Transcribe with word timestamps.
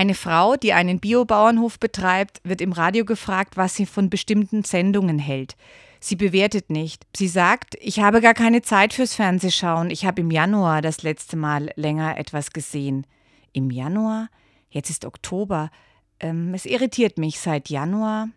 Eine 0.00 0.14
Frau, 0.14 0.56
die 0.56 0.72
einen 0.72 0.98
Biobauernhof 0.98 1.78
betreibt, 1.78 2.40
wird 2.42 2.62
im 2.62 2.72
Radio 2.72 3.04
gefragt, 3.04 3.58
was 3.58 3.74
sie 3.74 3.84
von 3.84 4.08
bestimmten 4.08 4.64
Sendungen 4.64 5.18
hält. 5.18 5.56
Sie 6.00 6.16
bewertet 6.16 6.70
nicht. 6.70 7.06
Sie 7.14 7.28
sagt, 7.28 7.76
ich 7.82 8.00
habe 8.00 8.22
gar 8.22 8.32
keine 8.32 8.62
Zeit 8.62 8.94
fürs 8.94 9.14
Fernsehschauen. 9.14 9.90
Ich 9.90 10.06
habe 10.06 10.22
im 10.22 10.30
Januar 10.30 10.80
das 10.80 11.02
letzte 11.02 11.36
Mal 11.36 11.70
länger 11.76 12.16
etwas 12.16 12.54
gesehen. 12.54 13.06
Im 13.52 13.70
Januar? 13.70 14.30
Jetzt 14.70 14.88
ist 14.88 15.04
Oktober. 15.04 15.70
Ähm, 16.18 16.54
es 16.54 16.64
irritiert 16.64 17.18
mich 17.18 17.38
seit 17.38 17.68
Januar. 17.68 18.30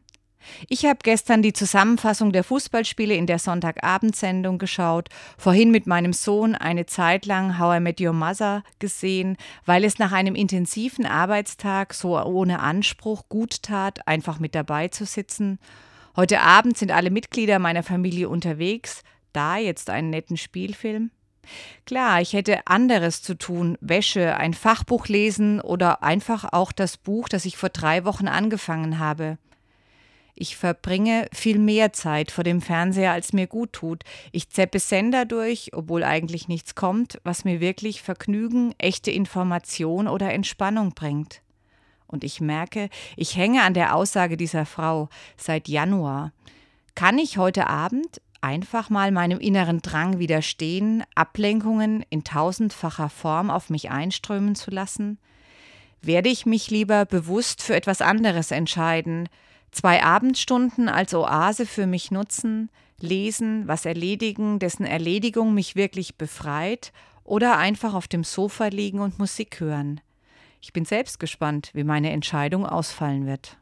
Ich 0.67 0.85
habe 0.85 0.99
gestern 1.03 1.41
die 1.41 1.53
Zusammenfassung 1.53 2.31
der 2.31 2.43
Fußballspiele 2.43 3.13
in 3.13 3.27
der 3.27 3.39
Sonntagabendsendung 3.39 4.57
geschaut, 4.57 5.09
vorhin 5.37 5.71
mit 5.71 5.87
meinem 5.87 6.13
Sohn 6.13 6.55
eine 6.55 6.85
Zeit 6.85 7.25
lang 7.25 7.59
How 7.59 7.77
I 7.77 7.79
Met 7.79 8.01
Your 8.01 8.13
Mother 8.13 8.63
gesehen, 8.79 9.37
weil 9.65 9.83
es 9.83 9.99
nach 9.99 10.11
einem 10.11 10.35
intensiven 10.35 11.05
Arbeitstag 11.05 11.93
so 11.93 12.19
ohne 12.21 12.59
Anspruch 12.59 13.29
gut 13.29 13.63
tat, 13.63 14.07
einfach 14.07 14.39
mit 14.39 14.55
dabei 14.55 14.87
zu 14.87 15.05
sitzen. 15.05 15.59
Heute 16.15 16.41
Abend 16.41 16.77
sind 16.77 16.91
alle 16.91 17.09
Mitglieder 17.09 17.59
meiner 17.59 17.83
Familie 17.83 18.29
unterwegs, 18.29 19.03
da 19.31 19.57
jetzt 19.57 19.89
einen 19.89 20.11
netten 20.11 20.37
Spielfilm. 20.37 21.11
Klar, 21.85 22.21
ich 22.21 22.33
hätte 22.33 22.67
anderes 22.67 23.21
zu 23.21 23.37
tun, 23.37 23.77
Wäsche, 23.81 24.37
ein 24.37 24.53
Fachbuch 24.53 25.07
lesen 25.07 25.59
oder 25.59 26.03
einfach 26.03 26.45
auch 26.51 26.71
das 26.71 26.97
Buch, 26.97 27.27
das 27.27 27.45
ich 27.45 27.57
vor 27.57 27.69
drei 27.69 28.05
Wochen 28.05 28.27
angefangen 28.27 28.99
habe. 28.99 29.37
Ich 30.35 30.57
verbringe 30.57 31.27
viel 31.31 31.59
mehr 31.59 31.93
Zeit 31.93 32.31
vor 32.31 32.43
dem 32.43 32.61
Fernseher, 32.61 33.11
als 33.11 33.33
mir 33.33 33.45
gut 33.45 33.73
tut. 33.73 34.03
Ich 34.31 34.49
zeppe 34.49 34.79
Sender 34.79 35.25
durch, 35.25 35.71
obwohl 35.73 36.03
eigentlich 36.03 36.47
nichts 36.47 36.73
kommt, 36.73 37.19
was 37.23 37.45
mir 37.45 37.59
wirklich 37.59 38.01
Vergnügen, 38.01 38.73
echte 38.79 39.11
Information 39.11 40.07
oder 40.07 40.33
Entspannung 40.33 40.93
bringt. 40.93 41.41
Und 42.07 42.23
ich 42.23 42.41
merke, 42.41 42.89
ich 43.15 43.35
hänge 43.35 43.63
an 43.63 43.73
der 43.73 43.95
Aussage 43.95 44.37
dieser 44.37 44.65
Frau 44.65 45.09
seit 45.37 45.67
Januar. 45.67 46.31
Kann 46.95 47.17
ich 47.17 47.37
heute 47.37 47.67
Abend 47.67 48.21
einfach 48.41 48.89
mal 48.89 49.11
meinem 49.11 49.39
inneren 49.39 49.81
Drang 49.81 50.19
widerstehen, 50.19 51.03
Ablenkungen 51.15 52.05
in 52.09 52.23
tausendfacher 52.23 53.09
Form 53.09 53.49
auf 53.49 53.69
mich 53.69 53.89
einströmen 53.89 54.55
zu 54.55 54.69
lassen? 54.69 55.17
Werde 56.01 56.29
ich 56.29 56.45
mich 56.45 56.69
lieber 56.69 57.05
bewusst 57.05 57.63
für 57.63 57.75
etwas 57.75 58.01
anderes 58.01 58.51
entscheiden, 58.51 59.29
zwei 59.73 60.03
Abendstunden 60.03 60.87
als 60.87 61.13
Oase 61.13 61.65
für 61.65 61.87
mich 61.87 62.11
nutzen, 62.11 62.69
lesen, 62.99 63.67
was 63.67 63.85
erledigen, 63.85 64.59
dessen 64.59 64.85
Erledigung 64.85 65.53
mich 65.53 65.75
wirklich 65.75 66.17
befreit, 66.17 66.93
oder 67.25 67.57
einfach 67.57 67.93
auf 67.93 68.07
dem 68.07 68.23
Sofa 68.23 68.67
liegen 68.67 68.99
und 68.99 69.19
Musik 69.19 69.59
hören? 69.59 70.01
Ich 70.61 70.73
bin 70.73 70.85
selbst 70.85 71.19
gespannt, 71.19 71.71
wie 71.73 71.83
meine 71.83 72.11
Entscheidung 72.11 72.65
ausfallen 72.65 73.25
wird. 73.25 73.57